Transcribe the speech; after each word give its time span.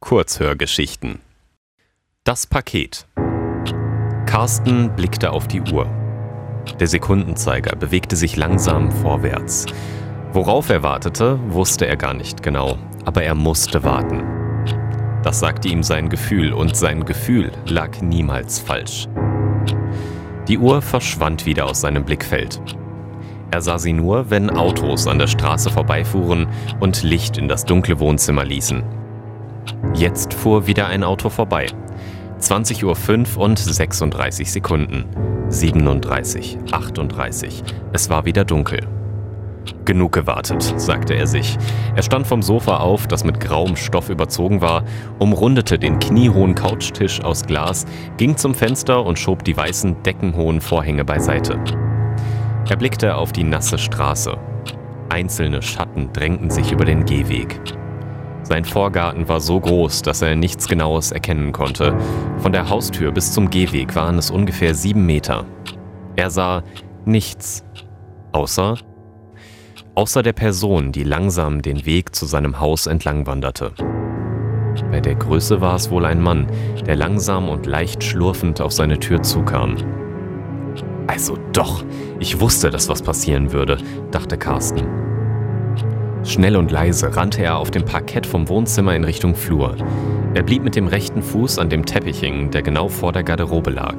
Kurzhörgeschichten. 0.00 1.20
Das 2.24 2.46
Paket. 2.46 3.06
Carsten 4.26 4.96
blickte 4.96 5.30
auf 5.30 5.46
die 5.46 5.60
Uhr. 5.60 5.86
Der 6.80 6.86
Sekundenzeiger 6.86 7.76
bewegte 7.76 8.16
sich 8.16 8.34
langsam 8.34 8.90
vorwärts. 8.90 9.66
Worauf 10.32 10.70
er 10.70 10.82
wartete, 10.82 11.38
wusste 11.52 11.86
er 11.86 11.96
gar 11.96 12.14
nicht 12.14 12.42
genau, 12.42 12.78
aber 13.04 13.22
er 13.22 13.34
musste 13.34 13.84
warten. 13.84 14.24
Das 15.22 15.38
sagte 15.38 15.68
ihm 15.68 15.82
sein 15.82 16.08
Gefühl 16.08 16.54
und 16.54 16.74
sein 16.74 17.04
Gefühl 17.04 17.52
lag 17.66 18.00
niemals 18.00 18.58
falsch. 18.58 19.06
Die 20.48 20.58
Uhr 20.58 20.80
verschwand 20.80 21.44
wieder 21.44 21.66
aus 21.66 21.82
seinem 21.82 22.04
Blickfeld. 22.04 22.60
Er 23.50 23.60
sah 23.60 23.78
sie 23.78 23.92
nur, 23.92 24.30
wenn 24.30 24.48
Autos 24.48 25.06
an 25.06 25.18
der 25.18 25.26
Straße 25.26 25.70
vorbeifuhren 25.70 26.48
und 26.80 27.02
Licht 27.02 27.36
in 27.36 27.48
das 27.48 27.64
dunkle 27.64 28.00
Wohnzimmer 28.00 28.44
ließen. 28.44 28.82
Jetzt 29.94 30.34
fuhr 30.34 30.66
wieder 30.66 30.86
ein 30.86 31.04
Auto 31.04 31.28
vorbei. 31.28 31.66
20.05 32.40 33.36
Uhr 33.36 33.42
und 33.42 33.58
36 33.58 34.50
Sekunden. 34.50 35.04
37, 35.48 36.58
38. 36.70 37.62
Es 37.92 38.08
war 38.08 38.24
wieder 38.24 38.44
dunkel. 38.44 38.86
Genug 39.84 40.12
gewartet, 40.12 40.62
sagte 40.76 41.14
er 41.14 41.26
sich. 41.26 41.58
Er 41.94 42.02
stand 42.02 42.26
vom 42.26 42.42
Sofa 42.42 42.78
auf, 42.78 43.06
das 43.06 43.24
mit 43.24 43.40
grauem 43.40 43.76
Stoff 43.76 44.08
überzogen 44.08 44.60
war, 44.60 44.84
umrundete 45.18 45.78
den 45.78 45.98
kniehohen 45.98 46.54
Couchtisch 46.54 47.22
aus 47.22 47.44
Glas, 47.44 47.86
ging 48.16 48.36
zum 48.36 48.54
Fenster 48.54 49.04
und 49.04 49.18
schob 49.18 49.44
die 49.44 49.56
weißen, 49.56 50.02
deckenhohen 50.02 50.60
Vorhänge 50.60 51.04
beiseite. 51.04 51.58
Er 52.68 52.76
blickte 52.76 53.16
auf 53.16 53.32
die 53.32 53.44
nasse 53.44 53.78
Straße. 53.78 54.38
Einzelne 55.08 55.60
Schatten 55.60 56.12
drängten 56.12 56.50
sich 56.50 56.70
über 56.72 56.84
den 56.84 57.04
Gehweg. 57.04 57.60
Sein 58.50 58.64
Vorgarten 58.64 59.28
war 59.28 59.40
so 59.40 59.60
groß, 59.60 60.02
dass 60.02 60.22
er 60.22 60.34
nichts 60.34 60.66
Genaues 60.66 61.12
erkennen 61.12 61.52
konnte. 61.52 61.96
Von 62.38 62.50
der 62.50 62.68
Haustür 62.68 63.12
bis 63.12 63.32
zum 63.32 63.48
Gehweg 63.48 63.94
waren 63.94 64.18
es 64.18 64.32
ungefähr 64.32 64.74
sieben 64.74 65.06
Meter. 65.06 65.46
Er 66.16 66.30
sah 66.30 66.64
nichts, 67.04 67.64
außer 68.32 68.76
außer 69.94 70.24
der 70.24 70.32
Person, 70.32 70.90
die 70.90 71.04
langsam 71.04 71.62
den 71.62 71.86
Weg 71.86 72.12
zu 72.16 72.26
seinem 72.26 72.58
Haus 72.58 72.88
entlang 72.88 73.24
wanderte. 73.28 73.70
Bei 74.90 74.98
der 74.98 75.14
Größe 75.14 75.60
war 75.60 75.76
es 75.76 75.88
wohl 75.92 76.04
ein 76.04 76.20
Mann, 76.20 76.48
der 76.84 76.96
langsam 76.96 77.48
und 77.48 77.66
leicht 77.66 78.02
schlurfend 78.02 78.60
auf 78.60 78.72
seine 78.72 78.98
Tür 78.98 79.22
zukam. 79.22 79.76
Also 81.06 81.38
doch, 81.52 81.84
ich 82.18 82.40
wusste, 82.40 82.70
dass 82.70 82.88
was 82.88 83.00
passieren 83.00 83.52
würde, 83.52 83.78
dachte 84.10 84.36
Carsten. 84.36 85.09
Schnell 86.22 86.56
und 86.56 86.70
leise 86.70 87.16
rannte 87.16 87.42
er 87.42 87.56
auf 87.56 87.70
dem 87.70 87.84
Parkett 87.84 88.26
vom 88.26 88.48
Wohnzimmer 88.48 88.94
in 88.94 89.04
Richtung 89.04 89.34
Flur. 89.34 89.76
Er 90.34 90.42
blieb 90.42 90.62
mit 90.62 90.76
dem 90.76 90.86
rechten 90.86 91.22
Fuß 91.22 91.58
an 91.58 91.70
dem 91.70 91.86
Teppich 91.86 92.20
hängen, 92.20 92.50
der 92.50 92.62
genau 92.62 92.88
vor 92.88 93.12
der 93.12 93.22
Garderobe 93.22 93.70
lag. 93.70 93.96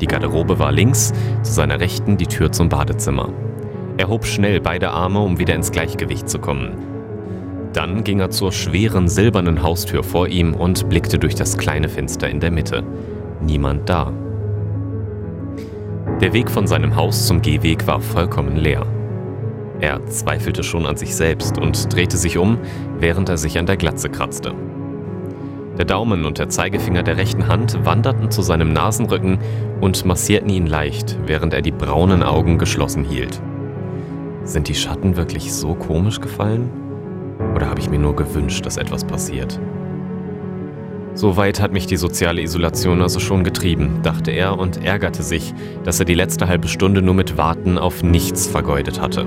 Die 0.00 0.06
Garderobe 0.06 0.58
war 0.58 0.72
links, 0.72 1.12
zu 1.42 1.52
seiner 1.52 1.78
Rechten 1.78 2.16
die 2.16 2.26
Tür 2.26 2.50
zum 2.50 2.68
Badezimmer. 2.68 3.32
Er 3.96 4.08
hob 4.08 4.26
schnell 4.26 4.60
beide 4.60 4.90
Arme, 4.90 5.20
um 5.20 5.38
wieder 5.38 5.54
ins 5.54 5.70
Gleichgewicht 5.70 6.28
zu 6.28 6.40
kommen. 6.40 6.72
Dann 7.72 8.02
ging 8.02 8.18
er 8.18 8.30
zur 8.30 8.50
schweren 8.50 9.08
silbernen 9.08 9.62
Haustür 9.62 10.02
vor 10.02 10.26
ihm 10.26 10.52
und 10.52 10.88
blickte 10.88 11.18
durch 11.18 11.36
das 11.36 11.56
kleine 11.56 11.88
Fenster 11.88 12.28
in 12.28 12.40
der 12.40 12.50
Mitte. 12.50 12.82
Niemand 13.40 13.88
da. 13.88 14.12
Der 16.20 16.32
Weg 16.32 16.50
von 16.50 16.66
seinem 16.66 16.96
Haus 16.96 17.26
zum 17.26 17.40
Gehweg 17.40 17.86
war 17.86 18.00
vollkommen 18.00 18.56
leer. 18.56 18.84
Er 19.84 20.06
zweifelte 20.06 20.62
schon 20.62 20.86
an 20.86 20.96
sich 20.96 21.14
selbst 21.14 21.58
und 21.58 21.92
drehte 21.92 22.16
sich 22.16 22.38
um, 22.38 22.56
während 23.00 23.28
er 23.28 23.36
sich 23.36 23.58
an 23.58 23.66
der 23.66 23.76
Glatze 23.76 24.08
kratzte. 24.08 24.54
Der 25.76 25.84
Daumen 25.84 26.24
und 26.24 26.38
der 26.38 26.48
Zeigefinger 26.48 27.02
der 27.02 27.18
rechten 27.18 27.48
Hand 27.48 27.84
wanderten 27.84 28.30
zu 28.30 28.40
seinem 28.40 28.72
Nasenrücken 28.72 29.40
und 29.82 30.06
massierten 30.06 30.48
ihn 30.48 30.66
leicht, 30.66 31.18
während 31.26 31.52
er 31.52 31.60
die 31.60 31.70
braunen 31.70 32.22
Augen 32.22 32.56
geschlossen 32.56 33.04
hielt. 33.04 33.42
Sind 34.44 34.68
die 34.68 34.74
Schatten 34.74 35.18
wirklich 35.18 35.52
so 35.52 35.74
komisch 35.74 36.18
gefallen? 36.18 36.70
Oder 37.54 37.68
habe 37.68 37.80
ich 37.80 37.90
mir 37.90 37.98
nur 37.98 38.16
gewünscht, 38.16 38.64
dass 38.64 38.78
etwas 38.78 39.04
passiert? 39.04 39.60
So 41.12 41.36
weit 41.36 41.60
hat 41.60 41.74
mich 41.74 41.86
die 41.86 41.98
soziale 41.98 42.40
Isolation 42.40 43.02
also 43.02 43.20
schon 43.20 43.44
getrieben, 43.44 44.00
dachte 44.02 44.30
er 44.30 44.58
und 44.58 44.82
ärgerte 44.82 45.22
sich, 45.22 45.52
dass 45.84 46.00
er 46.00 46.06
die 46.06 46.14
letzte 46.14 46.48
halbe 46.48 46.68
Stunde 46.68 47.02
nur 47.02 47.14
mit 47.14 47.36
Warten 47.36 47.76
auf 47.76 48.02
nichts 48.02 48.46
vergeudet 48.46 48.98
hatte. 48.98 49.26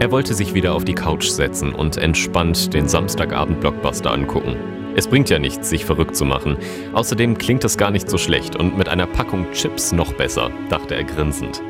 Er 0.00 0.12
wollte 0.12 0.32
sich 0.32 0.54
wieder 0.54 0.74
auf 0.74 0.84
die 0.84 0.94
Couch 0.94 1.26
setzen 1.26 1.72
und 1.72 1.96
entspannt 1.96 2.72
den 2.72 2.86
Samstagabend-Blockbuster 2.86 4.12
angucken. 4.12 4.54
Es 4.94 5.08
bringt 5.08 5.28
ja 5.28 5.40
nichts, 5.40 5.70
sich 5.70 5.84
verrückt 5.84 6.14
zu 6.14 6.24
machen. 6.24 6.56
Außerdem 6.92 7.36
klingt 7.36 7.64
es 7.64 7.76
gar 7.76 7.90
nicht 7.90 8.08
so 8.08 8.16
schlecht 8.16 8.54
und 8.54 8.78
mit 8.78 8.88
einer 8.88 9.06
Packung 9.06 9.50
Chips 9.52 9.90
noch 9.90 10.12
besser, 10.12 10.52
dachte 10.70 10.94
er 10.94 11.02
grinsend. 11.02 11.60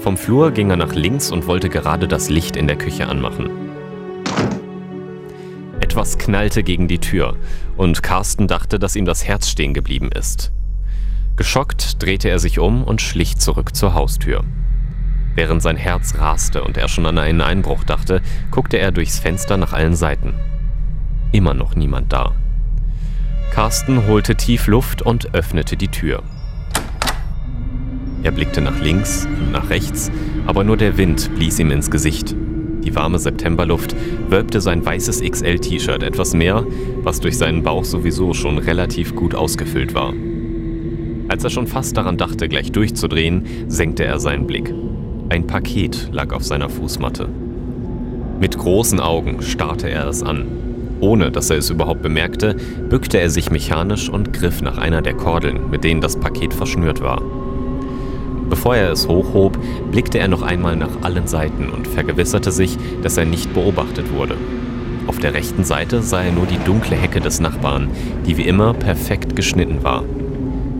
Vom 0.00 0.16
Flur 0.16 0.50
ging 0.50 0.70
er 0.70 0.76
nach 0.76 0.92
links 0.92 1.30
und 1.30 1.46
wollte 1.46 1.68
gerade 1.68 2.08
das 2.08 2.30
Licht 2.30 2.56
in 2.56 2.66
der 2.66 2.76
Küche 2.76 3.06
anmachen. 3.06 3.48
Etwas 5.78 6.18
knallte 6.18 6.64
gegen 6.64 6.88
die 6.88 6.98
Tür 6.98 7.36
und 7.76 8.02
Carsten 8.02 8.48
dachte, 8.48 8.80
dass 8.80 8.96
ihm 8.96 9.04
das 9.04 9.24
Herz 9.24 9.48
stehen 9.48 9.72
geblieben 9.72 10.10
ist. 10.12 10.50
Geschockt 11.36 12.02
drehte 12.02 12.28
er 12.28 12.40
sich 12.40 12.58
um 12.58 12.82
und 12.82 13.00
schlich 13.00 13.36
zurück 13.38 13.76
zur 13.76 13.94
Haustür. 13.94 14.42
Während 15.38 15.62
sein 15.62 15.76
Herz 15.76 16.16
raste 16.18 16.64
und 16.64 16.76
er 16.76 16.88
schon 16.88 17.06
an 17.06 17.16
einen 17.16 17.42
Einbruch 17.42 17.84
dachte, 17.84 18.22
guckte 18.50 18.76
er 18.80 18.90
durchs 18.90 19.20
Fenster 19.20 19.56
nach 19.56 19.72
allen 19.72 19.94
Seiten. 19.94 20.34
Immer 21.30 21.54
noch 21.54 21.76
niemand 21.76 22.12
da. 22.12 22.34
Carsten 23.52 24.08
holte 24.08 24.34
tief 24.34 24.66
Luft 24.66 25.00
und 25.00 25.36
öffnete 25.36 25.76
die 25.76 25.86
Tür. 25.86 26.24
Er 28.24 28.32
blickte 28.32 28.60
nach 28.60 28.80
links 28.80 29.26
und 29.26 29.52
nach 29.52 29.70
rechts, 29.70 30.10
aber 30.48 30.64
nur 30.64 30.76
der 30.76 30.98
Wind 30.98 31.32
blies 31.36 31.60
ihm 31.60 31.70
ins 31.70 31.88
Gesicht. 31.88 32.34
Die 32.82 32.96
warme 32.96 33.20
Septemberluft 33.20 33.94
wölbte 34.28 34.60
sein 34.60 34.84
weißes 34.84 35.22
XL-T-Shirt 35.22 36.02
etwas 36.02 36.34
mehr, 36.34 36.66
was 37.04 37.20
durch 37.20 37.38
seinen 37.38 37.62
Bauch 37.62 37.84
sowieso 37.84 38.34
schon 38.34 38.58
relativ 38.58 39.14
gut 39.14 39.36
ausgefüllt 39.36 39.94
war. 39.94 40.14
Als 41.28 41.44
er 41.44 41.50
schon 41.50 41.68
fast 41.68 41.96
daran 41.96 42.16
dachte, 42.16 42.48
gleich 42.48 42.72
durchzudrehen, 42.72 43.46
senkte 43.68 44.04
er 44.04 44.18
seinen 44.18 44.48
Blick. 44.48 44.74
Ein 45.30 45.46
Paket 45.46 46.08
lag 46.10 46.32
auf 46.32 46.42
seiner 46.42 46.70
Fußmatte. 46.70 47.28
Mit 48.40 48.56
großen 48.56 48.98
Augen 48.98 49.42
starrte 49.42 49.90
er 49.90 50.08
es 50.08 50.22
an. 50.22 50.46
Ohne 51.00 51.30
dass 51.30 51.50
er 51.50 51.58
es 51.58 51.68
überhaupt 51.68 52.00
bemerkte, 52.00 52.56
bückte 52.88 53.20
er 53.20 53.28
sich 53.28 53.50
mechanisch 53.50 54.08
und 54.08 54.32
griff 54.32 54.62
nach 54.62 54.78
einer 54.78 55.02
der 55.02 55.12
Kordeln, 55.12 55.68
mit 55.70 55.84
denen 55.84 56.00
das 56.00 56.16
Paket 56.16 56.54
verschnürt 56.54 57.02
war. 57.02 57.20
Bevor 58.48 58.76
er 58.76 58.90
es 58.90 59.06
hochhob, 59.06 59.58
blickte 59.92 60.18
er 60.18 60.28
noch 60.28 60.40
einmal 60.40 60.76
nach 60.76 61.02
allen 61.02 61.26
Seiten 61.26 61.68
und 61.68 61.86
vergewisserte 61.86 62.50
sich, 62.50 62.78
dass 63.02 63.18
er 63.18 63.26
nicht 63.26 63.52
beobachtet 63.52 64.10
wurde. 64.10 64.36
Auf 65.06 65.18
der 65.18 65.34
rechten 65.34 65.64
Seite 65.64 66.00
sah 66.00 66.22
er 66.22 66.32
nur 66.32 66.46
die 66.46 66.58
dunkle 66.64 66.96
Hecke 66.96 67.20
des 67.20 67.38
Nachbarn, 67.38 67.90
die 68.26 68.38
wie 68.38 68.48
immer 68.48 68.72
perfekt 68.72 69.36
geschnitten 69.36 69.84
war. 69.84 70.04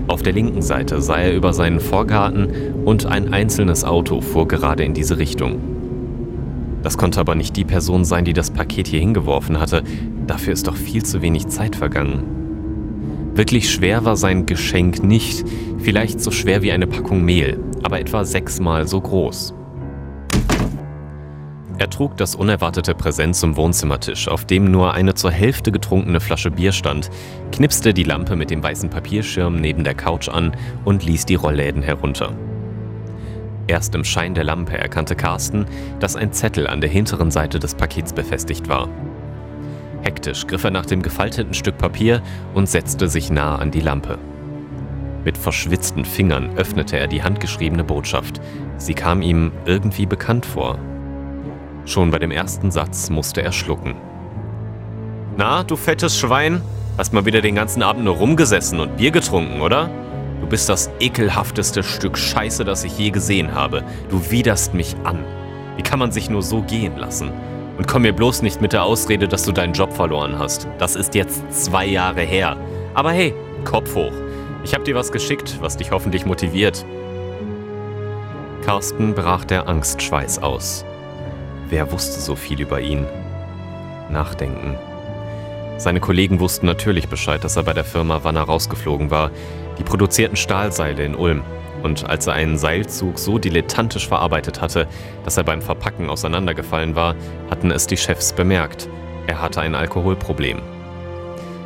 Auf 0.09 0.23
der 0.23 0.33
linken 0.33 0.63
Seite 0.63 1.03
sah 1.03 1.19
er 1.19 1.37
über 1.37 1.53
seinen 1.53 1.81
Vorgarten 1.81 2.49
und 2.87 3.05
ein 3.05 3.35
einzelnes 3.35 3.85
Auto 3.85 4.23
fuhr 4.23 4.49
gerade 4.49 4.83
in 4.83 4.95
diese 4.95 5.19
Richtung. 5.19 5.61
Das 6.83 6.97
konnte 6.97 7.21
aber 7.21 7.35
nicht 7.35 7.57
die 7.57 7.67
Person 7.67 8.07
sein, 8.07 8.25
die 8.25 8.33
das 8.33 8.51
Paket 8.51 8.89
hier 8.89 9.01
hingeworfen 9.01 9.61
hatte. 9.61 9.83
Dafür 10.27 10.55
ist 10.55 10.67
doch 10.67 10.77
viel 10.77 11.05
zu 11.05 11.21
wenig 11.21 11.49
Zeit 11.49 11.77
vergangen. 11.77 12.23
Wirklich 13.35 13.71
schwer 13.71 14.07
war 14.07 14.17
sein 14.17 14.47
Geschenk 14.47 15.03
nicht, 15.03 15.45
vielleicht 15.79 16.23
so 16.23 16.31
schwer 16.31 16.63
wie 16.63 16.73
eine 16.73 16.87
Packung 16.87 17.23
Mehl, 17.23 17.61
aber 17.83 18.01
etwa 18.01 18.25
sechsmal 18.25 18.89
so 18.89 19.01
groß. 19.03 19.55
Er 21.79 21.89
trug 21.89 22.17
das 22.17 22.35
unerwartete 22.35 22.93
Präsent 22.97 23.37
zum 23.37 23.57
Wohnzimmertisch, 23.57 24.27
auf 24.27 24.45
dem 24.45 24.69
nur 24.69 24.95
eine 24.95 25.15
zur 25.15 25.31
Hälfte 25.31 25.71
getrunkene 25.71 26.19
Flasche 26.19 26.51
Bier 26.51 26.73
stand, 26.73 27.09
knipste 27.53 27.95
die 27.95 28.03
Lampe 28.03 28.35
mit 28.35 28.51
dem 28.51 28.63
weißen 28.65 28.91
Papierschirm 28.91 29.61
neben 29.61 29.85
der 29.85 29.95
Couch 29.95 30.29
an 30.29 30.57
und 30.85 31.05
ließ 31.05 31.25
die 31.27 31.37
Rollläden 31.37 31.83
herunter. 31.83 32.33
Erst 33.69 33.95
im 33.95 34.03
Schein 34.03 34.35
der 34.35 34.43
Lampe 34.43 34.77
erkannte 34.77 35.15
Carsten, 35.15 35.67
dass 36.01 36.17
ein 36.17 36.33
Zettel 36.33 36.67
an 36.67 36.81
der 36.81 36.91
hinteren 36.91 37.31
Seite 37.31 37.61
des 37.61 37.77
Pakets 37.77 38.13
befestigt 38.13 38.69
war. 38.69 38.89
Hektisch 40.03 40.49
griff 40.49 40.65
er 40.65 40.71
nach 40.71 40.87
dem 40.87 41.03
gefalteten 41.03 41.55
Stück 41.55 41.79
Papier 41.79 42.23
und 42.55 42.69
setzte 42.69 43.09
sich 43.09 43.31
nah 43.31 43.57
an 43.57 43.71
die 43.71 43.81
Lampe. 43.81 44.19
Mit 45.25 45.39
verschwitzten 45.39 46.05
Fingern 46.05 46.57
öffnete 46.57 46.99
er 46.99 47.07
die 47.07 47.23
handgeschriebene 47.23 47.85
Botschaft. 47.85 48.41
Sie 48.79 48.95
kam 48.95 49.23
ihm 49.23 49.53
irgendwie 49.67 50.07
bekannt 50.07 50.47
vor. 50.47 50.79
Schon 51.89 52.11
bei 52.11 52.19
dem 52.19 52.31
ersten 52.31 52.71
Satz 52.71 53.09
musste 53.09 53.41
er 53.41 53.51
schlucken. 53.51 53.95
Na, 55.39 55.63
du 55.63 55.75
fettes 55.75 56.19
Schwein, 56.19 56.61
hast 56.99 57.15
mal 57.15 57.25
wieder 57.25 57.41
den 57.41 57.55
ganzen 57.55 57.83
Abend 57.83 58.05
nur 58.05 58.17
rumgesessen 58.17 58.79
und 58.79 58.99
Bier 58.99 59.11
getrunken, 59.11 59.63
oder? 59.63 59.89
Du 60.43 60.47
bist 60.47 60.69
das 60.69 60.91
ekelhafteste 61.01 61.83
Stück 61.83 62.19
Scheiße, 62.19 62.67
das 62.67 62.85
ich 62.85 62.99
je 62.99 63.09
gesehen 63.09 63.55
habe. 63.55 63.85
Du 64.11 64.31
widerst 64.31 64.75
mich 64.75 64.97
an. 65.05 65.25
Wie 65.77 65.83
kann 65.83 65.99
man 65.99 66.13
sich 66.13 66.29
nur 66.29 66.43
so 66.43 66.61
gehen 66.61 66.99
lassen? 66.99 67.31
Und 67.79 67.89
komm 67.89 68.03
mir 68.03 68.13
bloß 68.13 68.43
nicht 68.43 68.61
mit 68.61 68.75
der 68.75 68.85
Ausrede, 68.85 69.27
dass 69.27 69.45
du 69.45 69.53
deinen 69.53 69.73
Job 69.73 69.95
verloren 69.95 70.39
hast. 70.39 70.69
Das 70.77 70.95
ist 70.95 71.15
jetzt 71.15 71.51
zwei 71.51 71.87
Jahre 71.87 72.21
her. 72.21 72.59
Aber 72.93 73.13
hey, 73.13 73.35
Kopf 73.65 73.95
hoch. 73.95 74.13
Ich 74.63 74.75
hab 74.75 74.85
dir 74.85 74.95
was 74.95 75.11
geschickt, 75.11 75.57
was 75.63 75.79
dich 75.79 75.91
hoffentlich 75.91 76.27
motiviert. 76.27 76.85
Carsten 78.67 79.15
brach 79.15 79.47
der 79.47 79.67
Angstschweiß 79.67 80.43
aus. 80.43 80.85
Wer 81.71 81.93
wusste 81.93 82.19
so 82.21 82.35
viel 82.35 82.61
über 82.63 82.81
ihn? 82.81 83.07
Nachdenken. 84.11 84.77
Seine 85.77 86.01
Kollegen 86.01 86.41
wussten 86.41 86.65
natürlich 86.65 87.09
Bescheid, 87.09 87.45
dass 87.45 87.57
er 87.57 87.63
bei 87.63 87.75
der 87.75 87.85
Firma 87.85 88.25
Wanner 88.25 88.43
rausgeflogen 88.43 89.11
war. 89.11 89.31
Die 89.79 89.83
produzierten 89.83 90.37
Stahlseile 90.37 91.05
in 91.05 91.15
Ulm. 91.15 91.43
Und 91.83 92.09
als 92.09 92.27
er 92.27 92.33
einen 92.33 92.57
Seilzug 92.57 93.19
so 93.19 93.39
dilettantisch 93.39 94.09
verarbeitet 94.09 94.63
hatte, 94.63 94.89
dass 95.25 95.37
er 95.37 95.45
beim 95.45 95.61
Verpacken 95.61 96.09
auseinandergefallen 96.09 96.97
war, 96.97 97.15
hatten 97.51 97.71
es 97.71 97.87
die 97.87 97.99
Chefs 97.99 98.33
bemerkt. 98.33 98.89
Er 99.27 99.43
hatte 99.43 99.61
ein 99.61 99.75
Alkoholproblem. 99.75 100.61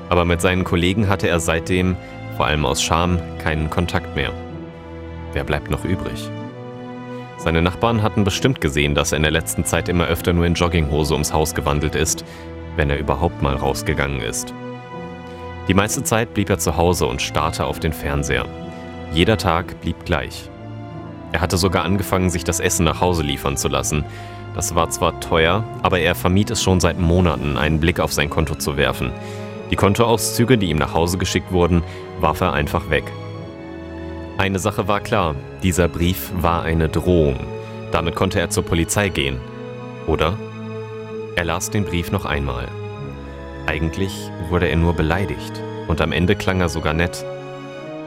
Aber 0.09 0.25
mit 0.25 0.41
seinen 0.41 0.65
Kollegen 0.65 1.09
hatte 1.09 1.29
er 1.29 1.39
seitdem, 1.39 1.97
vor 2.37 2.47
allem 2.47 2.67
aus 2.67 2.83
Scham, 2.83 3.21
keinen 3.39 3.71
Kontakt 3.71 4.17
mehr. 4.17 4.33
Wer 5.33 5.45
bleibt 5.45 5.71
noch 5.71 5.85
übrig? 5.85 6.29
Seine 7.43 7.61
Nachbarn 7.61 8.03
hatten 8.05 8.23
bestimmt 8.23 8.61
gesehen, 8.61 8.95
dass 8.95 9.11
er 9.11 9.17
in 9.17 9.25
der 9.25 9.33
letzten 9.33 9.65
Zeit 9.65 9.89
immer 9.89 10.07
öfter 10.07 10.33
nur 10.33 10.47
in 10.47 10.55
Jogginghose 10.55 11.13
ums 11.13 11.33
Haus 11.33 11.57
gewandelt 11.57 11.97
ist, 11.97 12.25
wenn 12.77 12.89
er 12.89 13.01
überhaupt 13.01 13.43
mal 13.43 13.57
rausgegangen 13.57 14.21
ist. 14.21 14.55
Die 15.67 15.75
meiste 15.75 16.05
Zeit 16.05 16.35
blieb 16.35 16.51
er 16.51 16.59
zu 16.59 16.77
Hause 16.77 17.07
und 17.07 17.21
starrte 17.21 17.65
auf 17.65 17.81
den 17.81 17.93
Fernseher. 17.93 18.47
Jeder 19.13 19.39
Tag 19.39 19.81
blieb 19.81 20.05
gleich. 20.05 20.49
Er 21.33 21.41
hatte 21.41 21.57
sogar 21.57 21.85
angefangen, 21.85 22.31
sich 22.31 22.45
das 22.45 22.61
Essen 22.61 22.85
nach 22.85 23.01
Hause 23.01 23.25
liefern 23.25 23.57
zu 23.57 23.67
lassen. 23.67 24.05
Das 24.55 24.77
war 24.77 24.91
zwar 24.91 25.19
teuer, 25.19 25.65
aber 25.83 25.99
er 25.99 26.15
vermied 26.15 26.53
es 26.53 26.63
schon 26.63 26.79
seit 26.79 27.01
Monaten, 27.01 27.57
einen 27.57 27.81
Blick 27.81 27.99
auf 27.99 28.13
sein 28.13 28.31
Konto 28.31 28.55
zu 28.55 28.77
werfen. 28.77 29.11
Die 29.73 29.77
Kontoauszüge, 29.77 30.59
die 30.59 30.71
ihm 30.71 30.79
nach 30.79 30.95
Hause 30.95 31.19
geschickt 31.19 31.51
wurden, 31.51 31.83
warf 32.21 32.41
er 32.41 32.53
einfach 32.53 32.89
weg. 32.89 33.11
Eine 34.39 34.59
Sache 34.59 34.89
war 34.89 35.01
klar, 35.01 35.35
dieser 35.63 35.89
Brief 35.89 36.33
war 36.35 36.63
eine 36.63 36.89
Drohung. 36.89 37.39
Damit 37.93 38.15
konnte 38.15 38.41
er 38.41 38.51
zur 38.51 38.65
Polizei 38.65 39.11
gehen. 39.11 39.39
Oder? 40.07 40.39
Er 41.37 41.45
las 41.45 41.71
den 41.71 41.85
Brief 41.85 42.11
noch 42.11 42.25
einmal. 42.25 42.69
Eigentlich 43.67 44.31
wurde 44.49 44.69
er 44.69 44.77
nur 44.77 44.95
beleidigt 44.95 45.63
und 45.87 46.01
am 46.01 46.13
Ende 46.13 46.35
klang 46.35 46.61
er 46.61 46.69
sogar 46.69 46.95
nett. 46.95 47.25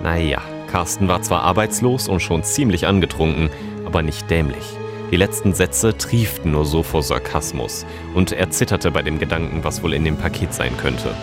Naja, 0.04 0.42
Carsten 0.72 1.08
war 1.08 1.22
zwar 1.22 1.44
arbeitslos 1.44 2.08
und 2.08 2.20
schon 2.20 2.44
ziemlich 2.44 2.88
angetrunken, 2.88 3.50
aber 3.86 4.02
nicht 4.02 4.30
dämlich. 4.30 4.66
Die 5.12 5.18
letzten 5.18 5.54
Sätze 5.54 5.96
trieften 5.96 6.52
nur 6.52 6.66
so 6.66 6.82
vor 6.82 7.04
Sarkasmus 7.04 7.86
und 8.16 8.32
er 8.32 8.50
zitterte 8.50 8.92
bei 8.92 9.04
dem 9.04 9.20
Gedanken, 9.20 9.64
was 9.64 9.84
wohl 9.84 9.94
in 9.94 10.04
dem 10.04 10.18
Paket 10.18 10.54
sein 10.54 10.76
könnte. 10.78 11.14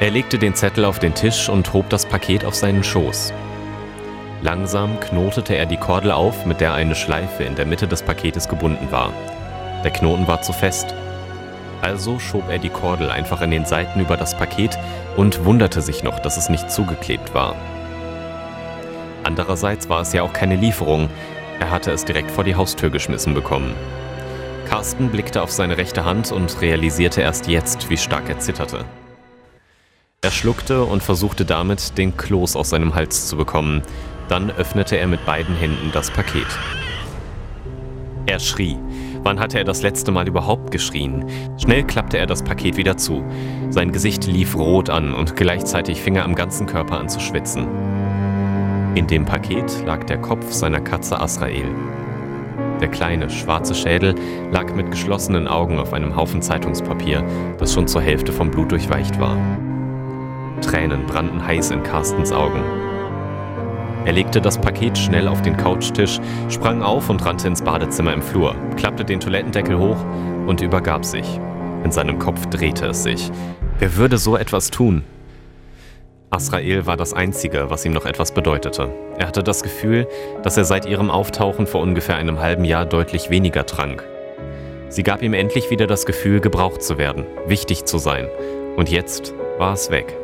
Er 0.00 0.10
legte 0.10 0.38
den 0.38 0.54
Zettel 0.54 0.84
auf 0.84 0.98
den 0.98 1.14
Tisch 1.14 1.48
und 1.48 1.72
hob 1.72 1.88
das 1.88 2.06
Paket 2.06 2.44
auf 2.44 2.54
seinen 2.54 2.84
Schoß. 2.84 3.32
Langsam 4.42 5.00
knotete 5.00 5.56
er 5.56 5.66
die 5.66 5.76
Kordel 5.76 6.12
auf, 6.12 6.46
mit 6.46 6.60
der 6.60 6.72
eine 6.74 6.94
Schleife 6.94 7.42
in 7.42 7.56
der 7.56 7.66
Mitte 7.66 7.88
des 7.88 8.02
Paketes 8.02 8.48
gebunden 8.48 8.90
war. 8.90 9.12
Der 9.82 9.90
Knoten 9.90 10.28
war 10.28 10.42
zu 10.42 10.52
fest. 10.52 10.94
Also 11.82 12.18
schob 12.18 12.48
er 12.48 12.58
die 12.58 12.68
Kordel 12.68 13.10
einfach 13.10 13.40
in 13.40 13.50
den 13.50 13.64
Seiten 13.64 14.00
über 14.00 14.16
das 14.16 14.36
Paket 14.36 14.78
und 15.16 15.44
wunderte 15.44 15.82
sich 15.82 16.02
noch, 16.02 16.20
dass 16.20 16.36
es 16.36 16.48
nicht 16.48 16.70
zugeklebt 16.70 17.34
war. 17.34 17.56
Andererseits 19.24 19.88
war 19.88 20.02
es 20.02 20.12
ja 20.12 20.22
auch 20.22 20.32
keine 20.32 20.56
Lieferung, 20.56 21.08
er 21.60 21.70
hatte 21.70 21.90
es 21.90 22.04
direkt 22.04 22.30
vor 22.30 22.44
die 22.44 22.54
Haustür 22.54 22.90
geschmissen 22.90 23.34
bekommen. 23.34 23.74
Carsten 24.68 25.10
blickte 25.10 25.42
auf 25.42 25.50
seine 25.50 25.78
rechte 25.78 26.04
Hand 26.04 26.30
und 26.30 26.60
realisierte 26.60 27.22
erst 27.22 27.48
jetzt, 27.48 27.90
wie 27.90 27.96
stark 27.96 28.28
er 28.28 28.38
zitterte. 28.38 28.84
Er 30.20 30.30
schluckte 30.30 30.84
und 30.84 31.02
versuchte 31.02 31.44
damit, 31.44 31.96
den 31.96 32.16
Kloß 32.16 32.56
aus 32.56 32.70
seinem 32.70 32.94
Hals 32.94 33.28
zu 33.28 33.36
bekommen. 33.36 33.82
Dann 34.28 34.50
öffnete 34.50 34.96
er 34.96 35.06
mit 35.06 35.24
beiden 35.24 35.56
Händen 35.56 35.90
das 35.92 36.10
Paket. 36.10 36.46
Er 38.26 38.38
schrie. 38.38 38.76
Wann 39.22 39.40
hatte 39.40 39.58
er 39.58 39.64
das 39.64 39.82
letzte 39.82 40.12
Mal 40.12 40.28
überhaupt 40.28 40.70
geschrien? 40.70 41.24
Schnell 41.58 41.84
klappte 41.84 42.18
er 42.18 42.26
das 42.26 42.42
Paket 42.42 42.76
wieder 42.76 42.96
zu. 42.96 43.24
Sein 43.70 43.90
Gesicht 43.90 44.26
lief 44.26 44.54
rot 44.54 44.90
an 44.90 45.14
und 45.14 45.34
gleichzeitig 45.34 46.00
fing 46.00 46.16
er 46.16 46.24
am 46.24 46.34
ganzen 46.34 46.66
Körper 46.66 46.98
an 46.98 47.08
zu 47.08 47.20
schwitzen. 47.20 47.66
In 48.94 49.06
dem 49.06 49.24
Paket 49.24 49.84
lag 49.86 50.04
der 50.04 50.18
Kopf 50.18 50.52
seiner 50.52 50.80
Katze 50.80 51.20
Asrael. 51.20 51.74
Der 52.80 52.88
kleine, 52.88 53.28
schwarze 53.30 53.74
Schädel 53.74 54.14
lag 54.52 54.74
mit 54.74 54.90
geschlossenen 54.90 55.48
Augen 55.48 55.78
auf 55.78 55.92
einem 55.92 56.14
Haufen 56.14 56.42
Zeitungspapier, 56.42 57.24
das 57.58 57.72
schon 57.72 57.88
zur 57.88 58.02
Hälfte 58.02 58.32
vom 58.32 58.50
Blut 58.50 58.72
durchweicht 58.72 59.18
war. 59.18 59.36
Tränen 60.60 61.06
brannten 61.06 61.44
heiß 61.44 61.70
in 61.70 61.82
Carstens 61.82 62.32
Augen. 62.32 62.62
Er 64.08 64.14
legte 64.14 64.40
das 64.40 64.56
Paket 64.56 64.96
schnell 64.96 65.28
auf 65.28 65.42
den 65.42 65.58
Couchtisch, 65.58 66.18
sprang 66.48 66.80
auf 66.80 67.10
und 67.10 67.22
rannte 67.26 67.46
ins 67.46 67.60
Badezimmer 67.60 68.14
im 68.14 68.22
Flur, 68.22 68.56
klappte 68.78 69.04
den 69.04 69.20
Toilettendeckel 69.20 69.78
hoch 69.78 69.98
und 70.46 70.62
übergab 70.62 71.04
sich. 71.04 71.38
In 71.84 71.92
seinem 71.92 72.18
Kopf 72.18 72.46
drehte 72.46 72.86
es 72.86 73.02
sich. 73.02 73.30
Wer 73.78 73.96
würde 73.96 74.16
so 74.16 74.38
etwas 74.38 74.70
tun? 74.70 75.04
Asrael 76.30 76.86
war 76.86 76.96
das 76.96 77.12
Einzige, 77.12 77.68
was 77.68 77.84
ihm 77.84 77.92
noch 77.92 78.06
etwas 78.06 78.32
bedeutete. 78.32 78.88
Er 79.18 79.26
hatte 79.26 79.42
das 79.42 79.62
Gefühl, 79.62 80.06
dass 80.42 80.56
er 80.56 80.64
seit 80.64 80.86
ihrem 80.86 81.10
Auftauchen 81.10 81.66
vor 81.66 81.82
ungefähr 81.82 82.16
einem 82.16 82.40
halben 82.40 82.64
Jahr 82.64 82.86
deutlich 82.86 83.28
weniger 83.28 83.66
trank. 83.66 84.04
Sie 84.88 85.02
gab 85.02 85.20
ihm 85.22 85.34
endlich 85.34 85.68
wieder 85.68 85.86
das 85.86 86.06
Gefühl, 86.06 86.40
gebraucht 86.40 86.82
zu 86.82 86.96
werden, 86.96 87.26
wichtig 87.46 87.84
zu 87.84 87.98
sein. 87.98 88.26
Und 88.74 88.88
jetzt 88.88 89.34
war 89.58 89.74
es 89.74 89.90
weg. 89.90 90.16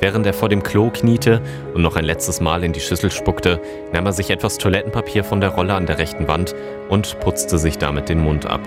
Während 0.00 0.26
er 0.26 0.34
vor 0.34 0.48
dem 0.48 0.62
Klo 0.62 0.90
kniete 0.90 1.42
und 1.74 1.82
noch 1.82 1.96
ein 1.96 2.04
letztes 2.04 2.40
Mal 2.40 2.62
in 2.62 2.72
die 2.72 2.80
Schüssel 2.80 3.10
spuckte, 3.10 3.60
nahm 3.92 4.06
er 4.06 4.12
sich 4.12 4.30
etwas 4.30 4.58
Toilettenpapier 4.58 5.24
von 5.24 5.40
der 5.40 5.50
Rolle 5.50 5.74
an 5.74 5.86
der 5.86 5.98
rechten 5.98 6.28
Wand 6.28 6.54
und 6.88 7.18
putzte 7.20 7.58
sich 7.58 7.78
damit 7.78 8.08
den 8.08 8.20
Mund 8.20 8.46
ab. 8.46 8.60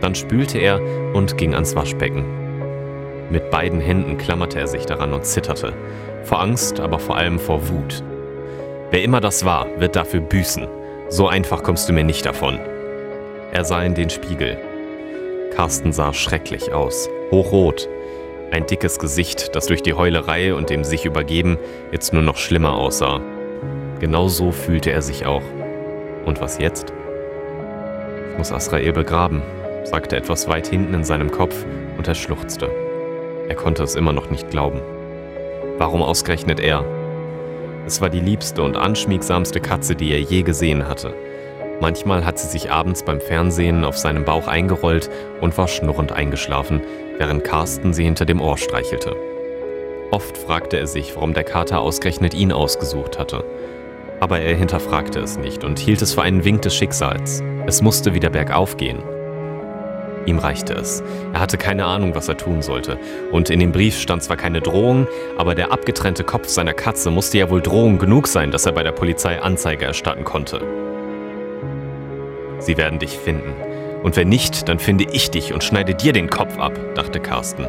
Dann 0.00 0.14
spülte 0.14 0.58
er 0.58 0.80
und 1.14 1.38
ging 1.38 1.54
ans 1.54 1.76
Waschbecken. 1.76 2.24
Mit 3.30 3.50
beiden 3.50 3.80
Händen 3.80 4.18
klammerte 4.18 4.58
er 4.58 4.66
sich 4.66 4.84
daran 4.84 5.12
und 5.12 5.24
zitterte. 5.24 5.72
Vor 6.24 6.40
Angst, 6.40 6.80
aber 6.80 6.98
vor 6.98 7.16
allem 7.16 7.38
vor 7.38 7.68
Wut. 7.68 8.02
Wer 8.90 9.02
immer 9.02 9.20
das 9.20 9.44
war, 9.44 9.66
wird 9.78 9.96
dafür 9.96 10.20
büßen. 10.20 10.66
So 11.08 11.28
einfach 11.28 11.62
kommst 11.62 11.88
du 11.88 11.92
mir 11.92 12.04
nicht 12.04 12.26
davon. 12.26 12.58
Er 13.52 13.64
sah 13.64 13.82
in 13.82 13.94
den 13.94 14.10
Spiegel. 14.10 14.58
Carsten 15.54 15.92
sah 15.92 16.12
schrecklich 16.12 16.72
aus, 16.72 17.08
hochrot, 17.30 17.88
ein 18.52 18.66
dickes 18.66 18.98
Gesicht, 18.98 19.56
das 19.56 19.66
durch 19.66 19.82
die 19.82 19.94
Heulerei 19.94 20.54
und 20.54 20.68
dem 20.68 20.84
sich 20.84 21.06
übergeben 21.06 21.56
jetzt 21.90 22.12
nur 22.12 22.22
noch 22.22 22.36
schlimmer 22.36 22.74
aussah. 22.74 23.20
Genau 23.98 24.28
so 24.28 24.52
fühlte 24.52 24.92
er 24.92 25.00
sich 25.00 25.24
auch. 25.24 25.42
Und 26.26 26.40
was 26.40 26.58
jetzt? 26.58 26.92
Ich 28.30 28.38
muss 28.38 28.52
Asrael 28.52 28.92
begraben, 28.92 29.42
sagte 29.84 30.16
etwas 30.16 30.48
weit 30.48 30.66
hinten 30.66 30.92
in 30.92 31.04
seinem 31.04 31.30
Kopf 31.30 31.64
und 31.96 32.06
er 32.06 32.14
schluchzte. 32.14 32.70
Er 33.48 33.54
konnte 33.54 33.82
es 33.82 33.94
immer 33.94 34.12
noch 34.12 34.30
nicht 34.30 34.50
glauben. 34.50 34.80
Warum 35.78 36.02
ausgerechnet 36.02 36.60
er? 36.60 36.84
Es 37.86 38.02
war 38.02 38.10
die 38.10 38.20
liebste 38.20 38.62
und 38.62 38.76
anschmiegsamste 38.76 39.60
Katze, 39.60 39.96
die 39.96 40.12
er 40.12 40.20
je 40.20 40.42
gesehen 40.42 40.86
hatte. 40.86 41.14
Manchmal 41.80 42.24
hat 42.24 42.38
sie 42.38 42.48
sich 42.48 42.70
abends 42.70 43.02
beim 43.02 43.20
Fernsehen 43.20 43.84
auf 43.84 43.96
seinem 43.96 44.24
Bauch 44.24 44.46
eingerollt 44.46 45.10
und 45.40 45.56
war 45.58 45.66
schnurrend 45.66 46.12
eingeschlafen, 46.12 46.80
während 47.22 47.44
Carsten 47.44 47.94
sie 47.94 48.02
hinter 48.02 48.24
dem 48.24 48.40
Ohr 48.40 48.58
streichelte. 48.58 49.14
Oft 50.10 50.36
fragte 50.36 50.76
er 50.76 50.88
sich, 50.88 51.14
warum 51.14 51.34
der 51.34 51.44
Kater 51.44 51.80
ausgerechnet 51.80 52.34
ihn 52.34 52.50
ausgesucht 52.50 53.16
hatte. 53.16 53.44
Aber 54.18 54.40
er 54.40 54.56
hinterfragte 54.56 55.20
es 55.20 55.38
nicht 55.38 55.62
und 55.62 55.78
hielt 55.78 56.02
es 56.02 56.14
für 56.14 56.22
einen 56.22 56.44
Wink 56.44 56.62
des 56.62 56.74
Schicksals. 56.74 57.40
Es 57.64 57.80
musste 57.80 58.12
wieder 58.12 58.28
bergauf 58.28 58.76
gehen. 58.76 58.98
Ihm 60.26 60.40
reichte 60.40 60.74
es. 60.74 61.04
Er 61.32 61.38
hatte 61.38 61.58
keine 61.58 61.84
Ahnung, 61.84 62.16
was 62.16 62.26
er 62.26 62.38
tun 62.38 62.60
sollte. 62.60 62.98
Und 63.30 63.50
in 63.50 63.60
dem 63.60 63.70
Brief 63.70 64.00
stand 64.00 64.24
zwar 64.24 64.36
keine 64.36 64.60
Drohung, 64.60 65.06
aber 65.38 65.54
der 65.54 65.70
abgetrennte 65.70 66.24
Kopf 66.24 66.48
seiner 66.48 66.74
Katze 66.74 67.12
musste 67.12 67.38
ja 67.38 67.50
wohl 67.50 67.62
Drohung 67.62 67.98
genug 67.98 68.26
sein, 68.26 68.50
dass 68.50 68.66
er 68.66 68.72
bei 68.72 68.82
der 68.82 68.90
Polizei 68.90 69.40
Anzeige 69.40 69.84
erstatten 69.84 70.24
konnte. 70.24 70.60
Sie 72.58 72.76
werden 72.76 72.98
dich 72.98 73.16
finden. 73.16 73.71
Und 74.02 74.16
wenn 74.16 74.28
nicht, 74.28 74.68
dann 74.68 74.78
finde 74.78 75.04
ich 75.12 75.30
dich 75.30 75.52
und 75.52 75.62
schneide 75.62 75.94
dir 75.94 76.12
den 76.12 76.28
Kopf 76.28 76.58
ab, 76.58 76.78
dachte 76.94 77.20
Carsten. 77.20 77.66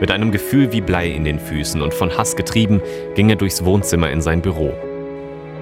Mit 0.00 0.10
einem 0.10 0.32
Gefühl 0.32 0.72
wie 0.72 0.80
Blei 0.80 1.08
in 1.08 1.24
den 1.24 1.38
Füßen 1.38 1.80
und 1.80 1.94
von 1.94 2.16
Hass 2.16 2.34
getrieben, 2.34 2.82
ging 3.14 3.30
er 3.30 3.36
durchs 3.36 3.64
Wohnzimmer 3.64 4.10
in 4.10 4.20
sein 4.20 4.42
Büro. 4.42 4.74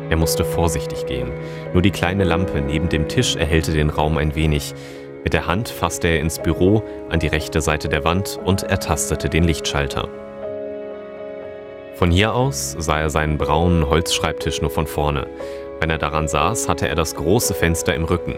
Er 0.08 0.16
musste 0.16 0.44
vorsichtig 0.44 1.06
gehen. 1.06 1.30
Nur 1.72 1.82
die 1.82 1.90
kleine 1.90 2.24
Lampe 2.24 2.60
neben 2.60 2.88
dem 2.88 3.06
Tisch 3.06 3.36
erhellte 3.36 3.72
den 3.72 3.90
Raum 3.90 4.16
ein 4.16 4.34
wenig. 4.34 4.74
Mit 5.22 5.34
der 5.34 5.46
Hand 5.46 5.68
fasste 5.68 6.08
er 6.08 6.20
ins 6.20 6.38
Büro 6.38 6.82
an 7.10 7.20
die 7.20 7.28
rechte 7.28 7.60
Seite 7.60 7.88
der 7.88 8.04
Wand 8.04 8.40
und 8.44 8.62
ertastete 8.62 9.28
den 9.28 9.44
Lichtschalter. 9.44 10.08
Von 11.94 12.10
hier 12.10 12.34
aus 12.34 12.74
sah 12.78 12.98
er 12.98 13.10
seinen 13.10 13.36
braunen 13.36 13.88
Holzschreibtisch 13.88 14.62
nur 14.62 14.70
von 14.70 14.86
vorne. 14.86 15.26
Wenn 15.80 15.90
er 15.90 15.98
daran 15.98 16.28
saß, 16.28 16.66
hatte 16.66 16.88
er 16.88 16.94
das 16.94 17.14
große 17.14 17.52
Fenster 17.52 17.94
im 17.94 18.04
Rücken. 18.04 18.36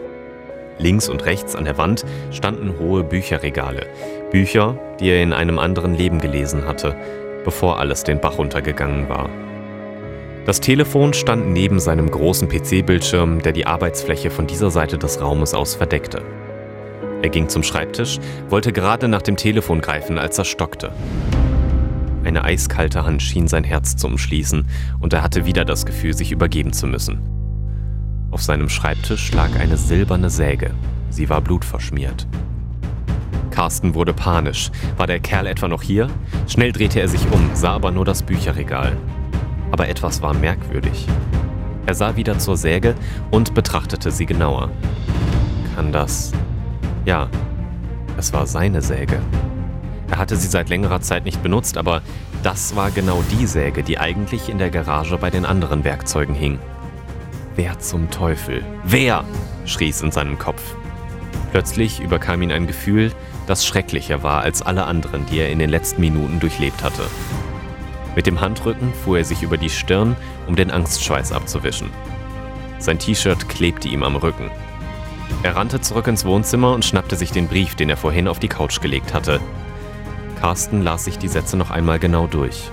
Links 0.78 1.08
und 1.08 1.24
rechts 1.24 1.54
an 1.54 1.64
der 1.64 1.78
Wand 1.78 2.04
standen 2.30 2.78
hohe 2.78 3.04
Bücherregale. 3.04 3.86
Bücher, 4.30 4.78
die 5.00 5.10
er 5.10 5.22
in 5.22 5.32
einem 5.32 5.58
anderen 5.58 5.94
Leben 5.94 6.20
gelesen 6.20 6.66
hatte, 6.66 6.96
bevor 7.44 7.78
alles 7.78 8.04
den 8.04 8.20
Bach 8.20 8.38
runtergegangen 8.38 9.08
war. 9.08 9.28
Das 10.44 10.58
Telefon 10.60 11.12
stand 11.12 11.50
neben 11.50 11.78
seinem 11.78 12.10
großen 12.10 12.48
PC-Bildschirm, 12.48 13.42
der 13.42 13.52
die 13.52 13.66
Arbeitsfläche 13.66 14.30
von 14.30 14.48
dieser 14.48 14.70
Seite 14.70 14.98
des 14.98 15.20
Raumes 15.20 15.54
aus 15.54 15.76
verdeckte. 15.76 16.22
Er 17.22 17.28
ging 17.28 17.48
zum 17.48 17.62
Schreibtisch, 17.62 18.18
wollte 18.48 18.72
gerade 18.72 19.06
nach 19.06 19.22
dem 19.22 19.36
Telefon 19.36 19.80
greifen, 19.80 20.18
als 20.18 20.38
er 20.38 20.44
stockte. 20.44 20.92
Eine 22.24 22.42
eiskalte 22.44 23.04
Hand 23.04 23.22
schien 23.22 23.46
sein 23.46 23.62
Herz 23.62 23.96
zu 23.96 24.08
umschließen 24.08 24.66
und 25.00 25.12
er 25.12 25.22
hatte 25.22 25.46
wieder 25.46 25.64
das 25.64 25.86
Gefühl, 25.86 26.14
sich 26.14 26.32
übergeben 26.32 26.72
zu 26.72 26.88
müssen. 26.88 27.20
Auf 28.32 28.42
seinem 28.42 28.70
Schreibtisch 28.70 29.30
lag 29.32 29.54
eine 29.60 29.76
silberne 29.76 30.30
Säge. 30.30 30.70
Sie 31.10 31.28
war 31.28 31.42
blutverschmiert. 31.42 32.26
Carsten 33.50 33.94
wurde 33.94 34.14
panisch. 34.14 34.70
War 34.96 35.06
der 35.06 35.20
Kerl 35.20 35.46
etwa 35.46 35.68
noch 35.68 35.82
hier? 35.82 36.08
Schnell 36.48 36.72
drehte 36.72 36.98
er 36.98 37.08
sich 37.08 37.20
um, 37.30 37.50
sah 37.52 37.74
aber 37.74 37.90
nur 37.90 38.06
das 38.06 38.22
Bücherregal. 38.22 38.96
Aber 39.70 39.86
etwas 39.86 40.22
war 40.22 40.32
merkwürdig. 40.32 41.06
Er 41.84 41.94
sah 41.94 42.16
wieder 42.16 42.38
zur 42.38 42.56
Säge 42.56 42.94
und 43.30 43.52
betrachtete 43.52 44.10
sie 44.10 44.24
genauer. 44.24 44.70
Kann 45.76 45.92
das... 45.92 46.32
Ja, 47.04 47.28
es 48.16 48.32
war 48.32 48.46
seine 48.46 48.80
Säge. 48.80 49.20
Er 50.10 50.16
hatte 50.16 50.36
sie 50.36 50.48
seit 50.48 50.70
längerer 50.70 51.02
Zeit 51.02 51.26
nicht 51.26 51.42
benutzt, 51.42 51.76
aber 51.76 52.00
das 52.42 52.76
war 52.76 52.90
genau 52.90 53.22
die 53.30 53.46
Säge, 53.46 53.82
die 53.82 53.98
eigentlich 53.98 54.48
in 54.48 54.56
der 54.56 54.70
Garage 54.70 55.18
bei 55.18 55.28
den 55.28 55.44
anderen 55.44 55.84
Werkzeugen 55.84 56.34
hing. 56.34 56.58
Wer 57.54 57.78
zum 57.78 58.10
Teufel? 58.10 58.64
Wer? 58.82 59.24
schrie 59.66 59.90
es 59.90 60.00
in 60.00 60.10
seinem 60.10 60.38
Kopf. 60.38 60.62
Plötzlich 61.50 62.00
überkam 62.00 62.40
ihn 62.40 62.50
ein 62.50 62.66
Gefühl, 62.66 63.12
das 63.46 63.66
schrecklicher 63.66 64.22
war 64.22 64.40
als 64.40 64.62
alle 64.62 64.84
anderen, 64.84 65.26
die 65.26 65.38
er 65.38 65.50
in 65.50 65.58
den 65.58 65.68
letzten 65.68 66.00
Minuten 66.00 66.40
durchlebt 66.40 66.82
hatte. 66.82 67.02
Mit 68.16 68.26
dem 68.26 68.40
Handrücken 68.40 68.94
fuhr 69.04 69.18
er 69.18 69.24
sich 69.24 69.42
über 69.42 69.58
die 69.58 69.68
Stirn, 69.68 70.16
um 70.46 70.56
den 70.56 70.70
Angstschweiß 70.70 71.32
abzuwischen. 71.32 71.90
Sein 72.78 72.98
T-Shirt 72.98 73.48
klebte 73.50 73.88
ihm 73.88 74.02
am 74.02 74.16
Rücken. 74.16 74.50
Er 75.42 75.54
rannte 75.54 75.80
zurück 75.82 76.06
ins 76.06 76.24
Wohnzimmer 76.24 76.72
und 76.72 76.86
schnappte 76.86 77.16
sich 77.16 77.32
den 77.32 77.48
Brief, 77.48 77.74
den 77.74 77.90
er 77.90 77.98
vorhin 77.98 78.28
auf 78.28 78.38
die 78.38 78.48
Couch 78.48 78.80
gelegt 78.80 79.12
hatte. 79.12 79.40
Carsten 80.40 80.82
las 80.82 81.04
sich 81.04 81.18
die 81.18 81.28
Sätze 81.28 81.58
noch 81.58 81.70
einmal 81.70 81.98
genau 81.98 82.26
durch. 82.26 82.70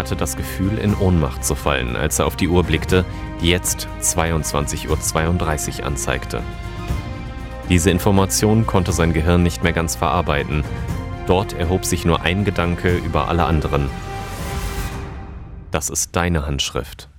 Hatte 0.00 0.16
das 0.16 0.34
Gefühl, 0.34 0.78
in 0.78 0.94
Ohnmacht 0.94 1.44
zu 1.44 1.54
fallen, 1.54 1.94
als 1.94 2.20
er 2.20 2.26
auf 2.26 2.34
die 2.34 2.48
Uhr 2.48 2.64
blickte, 2.64 3.04
die 3.42 3.50
jetzt 3.50 3.86
22.32 4.00 5.80
Uhr 5.80 5.86
anzeigte. 5.86 6.42
Diese 7.68 7.90
Information 7.90 8.66
konnte 8.66 8.92
sein 8.92 9.12
Gehirn 9.12 9.42
nicht 9.42 9.62
mehr 9.62 9.74
ganz 9.74 9.96
verarbeiten. 9.96 10.64
Dort 11.26 11.52
erhob 11.52 11.84
sich 11.84 12.06
nur 12.06 12.22
ein 12.22 12.46
Gedanke 12.46 12.96
über 12.96 13.28
alle 13.28 13.44
anderen. 13.44 13.90
Das 15.70 15.90
ist 15.90 16.16
deine 16.16 16.46
Handschrift. 16.46 17.09